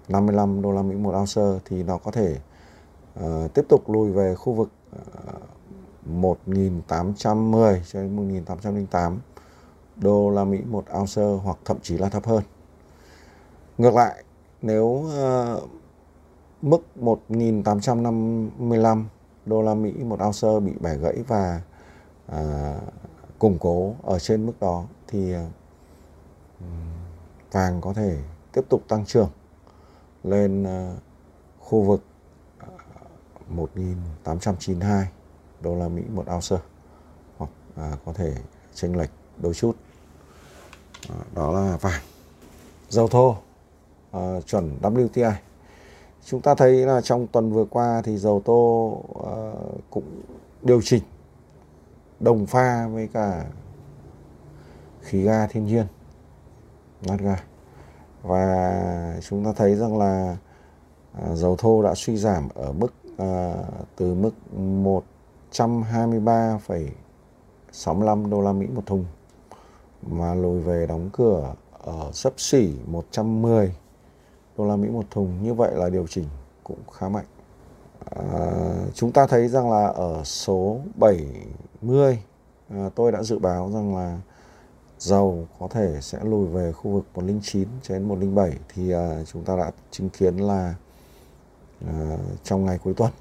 1.855 0.08 0.62
đô 0.62 0.72
la 0.72 0.82
Mỹ 0.82 0.94
một 0.94 1.14
ounce 1.14 1.60
thì 1.64 1.82
nó 1.82 1.98
có 1.98 2.10
thể 2.10 2.36
uh, 3.24 3.54
tiếp 3.54 3.64
tục 3.68 3.90
lùi 3.90 4.12
về 4.12 4.34
khu 4.34 4.52
vực 4.52 4.70
uh, 4.96 4.98
1.810 6.08 7.80
cho 7.92 8.02
đến 8.02 8.16
1808 8.16 9.18
đô 9.98 10.30
la 10.30 10.44
Mỹ 10.44 10.58
một 10.66 10.84
ounce 10.98 11.22
hoặc 11.44 11.58
thậm 11.64 11.76
chí 11.82 11.98
là 11.98 12.08
thấp 12.08 12.26
hơn. 12.26 12.42
Ngược 13.78 13.94
lại, 13.94 14.24
nếu 14.62 14.84
uh, 14.84 15.68
mức 16.62 16.82
1.855 17.00 19.04
đô 19.46 19.62
la 19.62 19.74
Mỹ 19.74 19.92
một 19.92 20.18
ounce 20.24 20.60
bị 20.60 20.72
bẻ 20.80 20.96
gãy 20.96 21.22
và 21.28 21.62
uh, 22.32 22.36
củng 23.38 23.58
cố 23.60 23.94
ở 24.02 24.18
trên 24.18 24.46
mức 24.46 24.52
đó 24.60 24.84
thì 25.06 25.36
uh, 25.36 25.40
vàng 27.52 27.80
có 27.80 27.92
thể 27.92 28.18
tiếp 28.52 28.62
tục 28.68 28.82
tăng 28.88 29.06
trưởng 29.06 29.30
lên 30.24 30.62
uh, 30.62 30.98
khu 31.58 31.82
vực 31.82 32.02
uh, 33.54 33.68
1.892 34.24 35.04
đô 35.60 35.74
la 35.74 35.88
Mỹ 35.88 36.02
một 36.08 36.24
ounce 36.34 36.56
hoặc 37.38 37.50
uh, 37.72 37.98
có 38.04 38.12
thể 38.12 38.34
chênh 38.74 38.96
lệch 38.96 39.10
đôi 39.38 39.54
chút 39.54 39.76
À, 41.08 41.16
đó 41.34 41.52
là 41.52 41.76
vàng. 41.80 42.02
Dầu 42.88 43.08
thô 43.08 43.36
uh, 44.16 44.46
chuẩn 44.46 44.78
WTI 44.82 45.32
chúng 46.24 46.40
ta 46.40 46.54
thấy 46.54 46.72
là 46.72 47.00
trong 47.00 47.26
tuần 47.26 47.52
vừa 47.52 47.64
qua 47.64 48.02
thì 48.04 48.16
dầu 48.16 48.42
thô 48.44 48.86
uh, 49.08 49.80
cũng 49.90 50.22
điều 50.62 50.80
chỉnh 50.82 51.02
đồng 52.20 52.46
pha 52.46 52.86
với 52.86 53.08
cả 53.12 53.44
khí 55.00 55.22
ga 55.22 55.46
thiên 55.46 55.66
nhiên 55.66 55.86
nát 57.06 57.20
ga. 57.20 57.36
Và 58.22 59.20
chúng 59.28 59.44
ta 59.44 59.52
thấy 59.56 59.74
rằng 59.74 59.98
là 59.98 60.36
uh, 61.18 61.36
dầu 61.36 61.56
thô 61.56 61.82
đã 61.82 61.94
suy 61.96 62.16
giảm 62.16 62.48
ở 62.54 62.72
mức 62.72 62.94
uh, 63.12 63.66
từ 63.96 64.14
mức 64.14 64.32
123,65 65.52 68.30
đô 68.30 68.40
la 68.40 68.52
Mỹ 68.52 68.66
một 68.66 68.86
thùng 68.86 69.04
mà 70.02 70.34
lùi 70.34 70.60
về 70.60 70.86
đóng 70.86 71.10
cửa 71.12 71.54
ở 71.72 72.10
sấp 72.12 72.32
xỉ 72.36 72.74
110 72.86 73.74
đô 74.56 74.64
la 74.64 74.76
Mỹ 74.76 74.88
một 74.88 75.04
thùng 75.10 75.42
như 75.42 75.54
vậy 75.54 75.70
là 75.74 75.88
điều 75.90 76.06
chỉnh 76.06 76.26
cũng 76.64 76.78
khá 76.92 77.08
mạnh. 77.08 77.24
À, 78.10 78.50
chúng 78.94 79.12
ta 79.12 79.26
thấy 79.26 79.48
rằng 79.48 79.70
là 79.70 79.86
ở 79.86 80.24
số 80.24 80.80
70 80.94 82.22
à, 82.68 82.90
tôi 82.94 83.12
đã 83.12 83.22
dự 83.22 83.38
báo 83.38 83.70
rằng 83.72 83.96
là 83.96 84.18
dầu 84.98 85.46
có 85.58 85.68
thể 85.70 85.98
sẽ 86.00 86.18
lùi 86.22 86.46
về 86.46 86.72
khu 86.72 86.90
vực 86.90 87.04
109 87.14 87.68
đến 87.88 88.02
107 88.02 88.52
thì 88.74 88.92
à, 88.92 89.22
chúng 89.32 89.44
ta 89.44 89.56
đã 89.56 89.70
chứng 89.90 90.08
kiến 90.08 90.36
là 90.36 90.74
à, 91.86 92.16
trong 92.44 92.64
ngày 92.64 92.78
cuối 92.78 92.94
tuần 92.94 93.12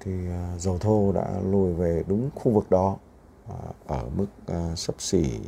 thì 0.00 0.28
à, 0.28 0.52
dầu 0.58 0.78
thô 0.78 1.12
đã 1.12 1.40
lùi 1.44 1.72
về 1.72 2.04
đúng 2.06 2.30
khu 2.34 2.52
vực 2.52 2.70
đó. 2.70 2.96
Ờ, 3.48 3.56
ở 3.86 4.04
mức 4.16 4.26
ờ, 4.46 4.74
sấp 4.76 4.94
xỉ 4.98 5.40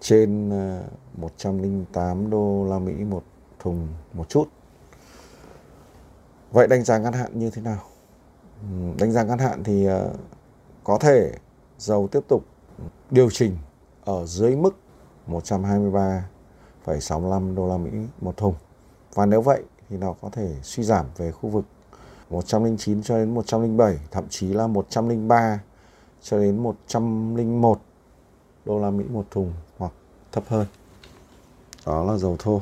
trên 0.00 0.50
ờ, 0.50 0.82
108 1.16 2.30
đô 2.30 2.64
la 2.64 2.78
Mỹ 2.78 2.92
một 2.92 3.22
thùng 3.58 3.88
một 4.12 4.28
chút. 4.28 4.48
Vậy 6.52 6.66
đánh 6.66 6.84
giá 6.84 6.98
ngắn 6.98 7.12
hạn 7.12 7.38
như 7.38 7.50
thế 7.50 7.62
nào? 7.62 7.80
Ừ, 8.62 8.68
đánh 8.98 9.12
giá 9.12 9.22
ngắn 9.22 9.38
hạn 9.38 9.64
thì 9.64 9.88
có 10.84 10.98
thể 10.98 11.32
dầu 11.78 12.08
tiếp 12.08 12.20
tục 12.28 12.44
điều 13.10 13.30
chỉnh 13.30 13.56
ở 14.04 14.26
dưới 14.26 14.56
mức 14.56 14.76
123,65 15.26 17.54
đô 17.54 17.68
la 17.68 17.76
Mỹ 17.76 17.90
một 18.20 18.36
thùng. 18.36 18.54
Và 19.14 19.26
nếu 19.26 19.40
vậy 19.40 19.62
thì 19.88 19.96
nó 19.96 20.14
có 20.20 20.28
thể 20.32 20.54
suy 20.62 20.82
giảm 20.82 21.06
về 21.16 21.32
khu 21.32 21.50
vực 21.50 21.64
109 22.30 23.02
cho 23.02 23.18
đến 23.18 23.34
107, 23.34 23.98
thậm 24.10 24.24
chí 24.28 24.46
là 24.46 24.66
103 24.66 25.60
cho 26.22 26.38
đến 26.38 26.58
101 26.58 27.80
đô 28.64 28.78
la 28.78 28.90
Mỹ 28.90 29.04
một 29.10 29.26
thùng 29.30 29.52
hoặc 29.78 29.92
thấp 30.32 30.44
hơn. 30.48 30.66
Đó 31.86 32.04
là 32.04 32.16
dầu 32.16 32.36
thô. 32.38 32.60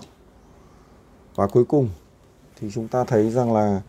Và 1.35 1.47
cuối 1.47 1.65
cùng 1.65 1.89
thì 2.57 2.69
chúng 2.73 2.89
ta 2.89 3.05
thấy 3.05 3.31
rằng 3.31 3.53
là 3.53 3.83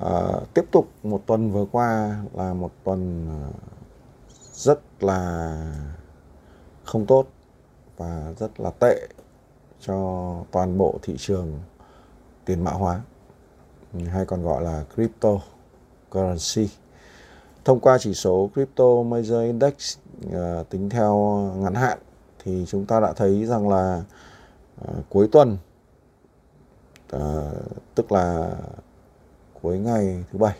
à, 0.00 0.32
tiếp 0.54 0.64
tục 0.70 0.88
một 1.02 1.22
tuần 1.26 1.52
vừa 1.52 1.66
qua 1.72 2.18
là 2.34 2.54
một 2.54 2.70
tuần 2.84 3.28
à, 3.28 3.40
rất 4.52 4.80
là 5.00 5.52
không 6.84 7.06
tốt 7.06 7.26
và 7.96 8.32
rất 8.38 8.60
là 8.60 8.70
tệ 8.70 9.08
cho 9.80 10.34
toàn 10.50 10.78
bộ 10.78 10.98
thị 11.02 11.14
trường 11.18 11.58
tiền 12.44 12.64
mã 12.64 12.70
hóa 12.70 13.00
hay 14.06 14.24
còn 14.24 14.42
gọi 14.42 14.62
là 14.62 14.84
crypto 14.94 15.40
currency. 16.10 16.74
Thông 17.64 17.80
qua 17.80 17.98
chỉ 17.98 18.14
số 18.14 18.50
Crypto 18.54 19.02
Major 19.02 19.42
Index 19.42 19.98
uh, 20.26 20.68
tính 20.70 20.90
theo 20.90 21.16
ngắn 21.56 21.74
hạn 21.74 21.98
thì 22.44 22.64
chúng 22.68 22.86
ta 22.86 23.00
đã 23.00 23.12
thấy 23.12 23.46
rằng 23.46 23.68
là 23.68 24.02
uh, 24.80 25.04
cuối 25.08 25.28
tuần 25.32 25.58
uh, 27.16 27.20
tức 27.94 28.12
là 28.12 28.56
cuối 29.62 29.78
ngày 29.78 30.24
thứ 30.32 30.38
bảy 30.38 30.56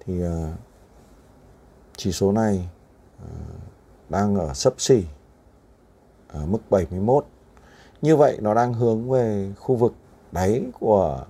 thì 0.00 0.24
uh, 0.24 0.30
chỉ 1.96 2.12
số 2.12 2.32
này 2.32 2.68
uh, 3.22 3.30
đang 4.08 4.36
ở 4.36 4.54
sấp 4.54 4.74
xỉ 4.78 5.04
ở 6.28 6.46
mức 6.46 6.58
71. 6.70 7.26
Như 8.02 8.16
vậy 8.16 8.38
nó 8.40 8.54
đang 8.54 8.74
hướng 8.74 9.10
về 9.10 9.52
khu 9.58 9.74
vực 9.76 9.94
đáy 10.32 10.62
của 10.80 11.24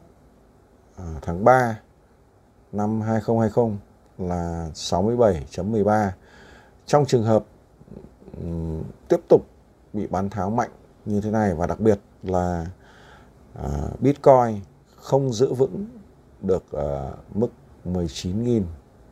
tháng 1.22 1.44
3 1.44 1.80
năm 2.72 3.00
2020 3.00 3.78
là 4.18 4.70
67.13. 4.74 6.10
Trong 6.86 7.06
trường 7.06 7.22
hợp 7.22 7.44
um, 8.36 8.82
tiếp 9.08 9.20
tục 9.28 9.46
bị 9.92 10.06
bán 10.06 10.30
tháo 10.30 10.50
mạnh 10.50 10.70
như 11.04 11.20
thế 11.20 11.30
này 11.30 11.54
và 11.54 11.66
đặc 11.66 11.80
biệt 11.80 11.98
là 12.22 12.66
uh, 13.58 14.00
Bitcoin 14.00 14.60
không 14.96 15.32
giữ 15.32 15.52
vững 15.52 15.86
được 16.42 16.64
uh, 16.76 17.36
mức 17.36 17.48
19.000 17.84 18.62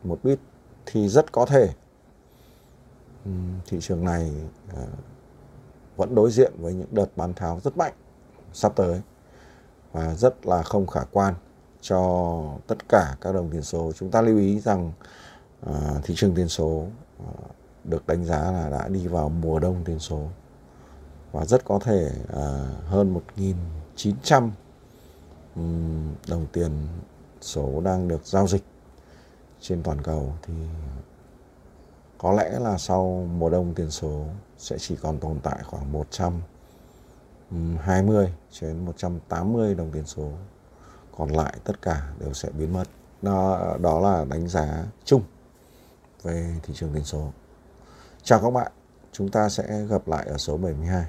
một 0.03 0.19
bit 0.23 0.39
thì 0.85 1.09
rất 1.09 1.31
có 1.31 1.45
thể 1.45 1.69
um, 3.25 3.59
thị 3.67 3.77
trường 3.81 4.03
này 4.03 4.31
uh, 4.73 4.89
vẫn 5.95 6.15
đối 6.15 6.31
diện 6.31 6.53
với 6.57 6.73
những 6.73 6.87
đợt 6.91 7.07
bán 7.15 7.33
tháo 7.33 7.59
rất 7.63 7.77
mạnh 7.77 7.93
sắp 8.53 8.71
tới 8.75 9.01
và 9.91 10.15
rất 10.15 10.45
là 10.45 10.63
không 10.63 10.87
khả 10.87 11.01
quan 11.11 11.33
cho 11.87 12.41
tất 12.67 12.89
cả 12.89 13.15
các 13.21 13.31
đồng 13.31 13.49
tiền 13.49 13.61
số. 13.61 13.91
Chúng 13.99 14.11
ta 14.11 14.21
lưu 14.21 14.37
ý 14.37 14.59
rằng 14.59 14.91
uh, 15.69 15.75
thị 16.03 16.13
trường 16.17 16.35
tiền 16.35 16.47
số 16.47 16.65
uh, 16.65 16.87
được 17.83 18.07
đánh 18.07 18.25
giá 18.25 18.51
là 18.51 18.69
đã 18.69 18.87
đi 18.87 19.07
vào 19.07 19.29
mùa 19.29 19.59
đông 19.59 19.83
tiền 19.85 19.99
số 19.99 20.27
và 21.31 21.45
rất 21.45 21.65
có 21.65 21.79
thể 21.79 22.11
uh, 22.23 22.29
hơn 22.85 23.19
1.900 23.95 24.49
um, 25.55 26.13
đồng 26.27 26.45
tiền 26.53 26.87
số 27.41 27.81
đang 27.81 28.07
được 28.07 28.25
giao 28.25 28.47
dịch 28.47 28.63
trên 29.61 29.83
toàn 29.83 30.01
cầu 30.01 30.33
thì 30.41 30.53
có 32.17 32.33
lẽ 32.33 32.59
là 32.59 32.77
sau 32.77 33.27
mùa 33.37 33.49
đông 33.49 33.73
tiền 33.73 33.91
số 33.91 34.25
sẽ 34.57 34.77
chỉ 34.79 34.95
còn 35.01 35.17
tồn 35.17 35.39
tại 35.43 35.59
khoảng 35.63 35.91
120 35.91 38.33
đến 38.61 38.85
180 38.85 39.75
đồng 39.75 39.91
tiền 39.91 40.05
số 40.05 40.31
còn 41.17 41.29
lại 41.29 41.53
tất 41.63 41.81
cả 41.81 42.01
đều 42.19 42.33
sẽ 42.33 42.49
biến 42.59 42.73
mất 42.73 42.83
đó, 43.21 43.77
đó 43.81 43.99
là 43.99 44.25
đánh 44.29 44.47
giá 44.47 44.83
chung 45.05 45.23
về 46.23 46.55
thị 46.63 46.73
trường 46.73 46.89
tiền 46.93 47.03
số 47.03 47.33
chào 48.23 48.39
các 48.41 48.51
bạn 48.51 48.71
chúng 49.11 49.29
ta 49.29 49.49
sẽ 49.49 49.85
gặp 49.89 50.07
lại 50.07 50.25
ở 50.25 50.37
số 50.37 50.57
72 50.57 51.05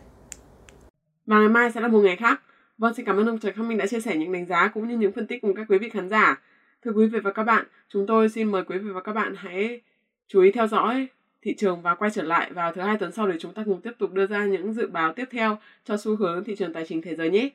và 1.27 1.39
ngày 1.39 1.49
mai 1.49 1.73
sẽ 1.75 1.81
là 1.81 1.89
một 1.89 2.01
ngày 2.01 2.17
khác 2.17 2.41
Vâng, 2.79 2.95
xin 2.95 3.07
cảm 3.07 3.17
ơn 3.17 3.27
ông 3.27 3.39
Trần 3.39 3.55
Khắc 3.55 3.65
Minh 3.65 3.79
đã 3.79 3.87
chia 3.87 4.01
sẻ 4.01 4.17
những 4.17 4.33
đánh 4.33 4.47
giá 4.47 4.69
cũng 4.69 4.89
như 4.89 4.97
những 4.97 5.13
phân 5.13 5.27
tích 5.27 5.43
cùng 5.43 5.55
các 5.55 5.67
quý 5.69 5.79
vị 5.79 5.89
khán 5.89 6.09
giả. 6.09 6.43
Thưa 6.85 6.91
quý 6.91 7.07
vị 7.07 7.19
và 7.19 7.33
các 7.33 7.43
bạn, 7.43 7.67
chúng 7.89 8.07
tôi 8.07 8.29
xin 8.29 8.53
mời 8.53 8.65
quý 8.65 8.79
vị 8.79 8.91
và 8.91 9.01
các 9.01 9.13
bạn 9.13 9.35
hãy 9.37 9.81
chú 10.29 10.43
ý 10.43 10.53
theo 10.53 10.67
dõi 10.67 11.09
thị 11.43 11.55
trường 11.59 11.83
và 11.83 11.95
quay 11.95 12.11
trở 12.11 12.23
lại 12.23 12.53
vào 12.53 12.73
thứ 12.73 12.81
hai 12.81 12.97
tuần 12.99 13.13
sau 13.13 13.27
để 13.27 13.37
chúng 13.41 13.55
ta 13.55 13.63
cùng 13.65 13.81
tiếp 13.81 13.93
tục 13.99 14.13
đưa 14.13 14.27
ra 14.27 14.45
những 14.45 14.73
dự 14.73 14.87
báo 14.87 15.13
tiếp 15.13 15.25
theo 15.31 15.59
cho 15.85 15.97
xu 15.97 16.17
hướng 16.17 16.45
thị 16.45 16.57
trường 16.57 16.73
tài 16.73 16.87
chính 16.89 17.03
thế 17.03 17.17
giới 17.17 17.31
nhé. 17.31 17.51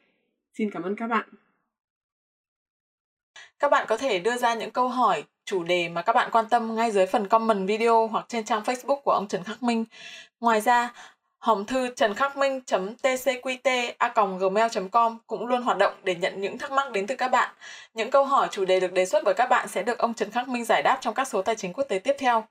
Xin 0.54 0.72
cảm 0.72 0.84
ơn 0.84 0.96
các 0.96 1.08
bạn. 1.08 1.30
Các 3.62 3.72
bạn 3.72 3.86
có 3.88 3.98
thể 3.98 4.20
đưa 4.20 4.38
ra 4.38 4.54
những 4.54 4.72
câu 4.72 4.88
hỏi, 4.88 5.24
chủ 5.46 5.64
đề 5.64 5.90
mà 5.90 6.02
các 6.02 6.14
bạn 6.14 6.30
quan 6.32 6.46
tâm 6.50 6.76
ngay 6.76 6.92
dưới 6.92 7.06
phần 7.06 7.28
comment 7.28 7.68
video 7.68 8.08
hoặc 8.08 8.26
trên 8.28 8.44
trang 8.44 8.62
Facebook 8.62 9.02
của 9.02 9.12
ông 9.12 9.28
Trần 9.28 9.44
Khắc 9.44 9.64
Minh. 9.64 9.86
Ngoài 10.40 10.62
ra, 10.62 10.94
hòm 11.38 11.66
thư 11.66 11.94
trần 11.96 12.14
khắc 12.14 12.38
minh 12.38 12.62
tcqt 13.04 14.40
gmail 14.40 14.68
com 14.92 15.18
cũng 15.28 15.46
luôn 15.46 15.62
hoạt 15.62 15.78
động 15.78 15.94
để 16.04 16.16
nhận 16.16 16.42
những 16.42 16.58
thắc 16.58 16.72
mắc 16.72 16.92
đến 16.92 17.08
từ 17.08 17.16
các 17.16 17.28
bạn. 17.28 17.50
Những 17.94 18.12
câu 18.12 18.26
hỏi 18.26 18.48
chủ 18.52 18.66
đề 18.66 18.80
được 18.80 18.94
đề 18.94 19.06
xuất 19.06 19.24
bởi 19.26 19.34
các 19.34 19.50
bạn 19.50 19.68
sẽ 19.68 19.84
được 19.84 19.98
ông 19.98 20.14
Trần 20.14 20.32
Khắc 20.32 20.48
Minh 20.48 20.66
giải 20.66 20.82
đáp 20.84 20.98
trong 21.02 21.14
các 21.14 21.28
số 21.28 21.42
tài 21.42 21.56
chính 21.56 21.74
quốc 21.74 21.84
tế 21.90 22.00
tiếp 22.00 22.16
theo. 22.20 22.44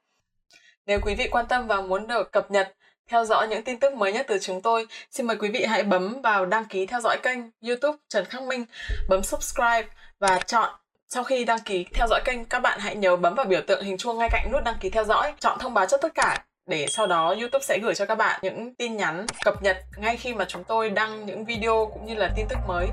Nếu 0.87 0.99
quý 1.03 1.15
vị 1.15 1.29
quan 1.31 1.47
tâm 1.47 1.67
và 1.67 1.81
muốn 1.81 2.07
được 2.07 2.33
cập 2.33 2.51
nhật, 2.51 2.75
theo 3.09 3.25
dõi 3.25 3.49
những 3.49 3.65
tin 3.65 3.81
tức 3.81 3.95
mới 3.95 4.13
nhất 4.13 4.27
từ 4.29 4.39
chúng 4.39 4.63
tôi, 4.63 4.87
xin 5.11 5.27
mời 5.27 5.37
quý 5.37 5.49
vị 5.49 5.65
hãy 5.65 5.83
bấm 5.83 6.21
vào 6.23 6.47
đăng 6.47 6.65
ký 6.65 6.87
theo 6.87 7.01
dõi 7.01 7.19
kênh 7.23 7.39
YouTube 7.67 7.99
Trần 8.09 8.25
Khắc 8.25 8.43
Minh, 8.43 8.65
bấm 9.09 9.23
subscribe 9.23 9.87
và 10.19 10.39
chọn 10.47 10.80
sau 11.15 11.25
khi 11.25 11.45
đăng 11.45 11.59
ký 11.65 11.87
theo 11.95 12.07
dõi 12.11 12.21
kênh, 12.25 12.45
các 12.45 12.61
bạn 12.61 12.79
hãy 12.81 12.97
nhớ 12.97 13.17
bấm 13.17 13.35
vào 13.35 13.47
biểu 13.47 13.61
tượng 13.67 13.85
hình 13.85 13.99
chuông 13.99 14.19
ngay 14.19 14.29
cạnh 14.33 14.53
nút 14.53 14.65
đăng 14.65 14.75
ký 14.81 14.91
theo 14.91 15.05
dõi, 15.05 15.33
chọn 15.41 15.59
thông 15.59 15.75
báo 15.75 15.87
cho 15.87 15.97
tất 15.97 16.15
cả 16.15 16.45
để 16.67 16.87
sau 16.89 17.07
đó 17.07 17.35
YouTube 17.41 17.65
sẽ 17.65 17.79
gửi 17.83 17.95
cho 17.95 18.07
các 18.07 18.15
bạn 18.15 18.41
những 18.43 18.75
tin 18.75 18.97
nhắn 18.97 19.27
cập 19.45 19.63
nhật 19.63 19.77
ngay 19.97 20.17
khi 20.17 20.35
mà 20.35 20.45
chúng 20.49 20.65
tôi 20.65 20.91
đăng 20.91 21.27
những 21.27 21.45
video 21.45 21.91
cũng 21.93 22.07
như 22.07 22.15
là 22.15 22.31
tin 22.37 22.47
tức 22.49 22.59
mới. 22.69 22.87